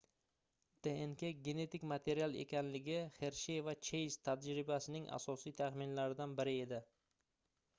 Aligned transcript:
dnk 0.85 1.27
genetik 1.47 1.83
material 1.91 2.37
ekanligi 2.43 2.95
xershey 3.17 3.59
va 3.67 3.75
cheyz 3.89 4.17
tajribasining 4.29 5.07
asosiy 5.19 5.55
taxminlaridan 5.61 6.35
biri 6.41 6.57
edi 6.67 6.81